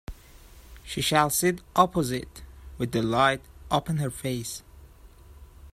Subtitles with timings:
[0.83, 2.41] She shall sit opposite,
[2.79, 4.63] with the light upon her face.